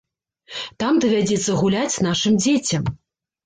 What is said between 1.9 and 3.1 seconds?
нашым дзецям.